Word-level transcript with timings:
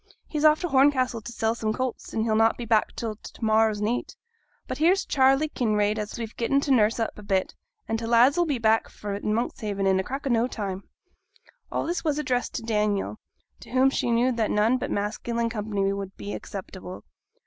He's 0.27 0.43
off 0.43 0.59
to 0.61 0.67
Horncastle 0.67 1.21
t' 1.21 1.31
sell 1.31 1.53
some 1.53 1.73
colts, 1.73 2.11
and 2.11 2.23
he'll 2.23 2.35
not 2.35 2.57
be 2.57 2.65
back 2.65 2.95
till 2.95 3.17
to 3.17 3.43
morrow's 3.45 3.81
neet. 3.81 4.15
But 4.67 4.79
here's 4.79 5.05
Charley 5.05 5.47
Kinraid 5.47 5.99
as 5.99 6.17
we've 6.17 6.35
getten 6.35 6.59
to 6.61 6.71
nurse 6.71 6.99
up 6.99 7.19
a 7.19 7.21
bit, 7.21 7.53
and' 7.87 7.99
t' 7.99 8.07
lads 8.07 8.35
'll 8.35 8.45
be 8.47 8.57
back 8.57 8.89
fra' 8.89 9.21
Monkshaven 9.21 9.85
in 9.85 9.99
a 9.99 10.03
crack 10.03 10.25
o' 10.25 10.31
no 10.31 10.47
time.' 10.47 10.85
All 11.71 11.85
this 11.85 12.03
was 12.03 12.17
addressed 12.17 12.55
to 12.55 12.63
Daniel, 12.63 13.19
to 13.59 13.69
whom 13.69 13.91
she 13.91 14.09
knew 14.09 14.31
that 14.31 14.49
none 14.49 14.79
but 14.79 14.89
masculine 14.89 15.51
company 15.51 15.93
would 15.93 16.17
be 16.17 16.33
acceptable. 16.33 17.03